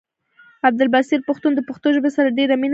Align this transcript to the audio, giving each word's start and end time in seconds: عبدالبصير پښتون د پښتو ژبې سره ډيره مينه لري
عبدالبصير 0.67 1.19
پښتون 1.29 1.51
د 1.55 1.59
پښتو 1.69 1.87
ژبې 1.95 2.11
سره 2.17 2.35
ډيره 2.39 2.55
مينه 2.61 2.67
لري 2.67 2.69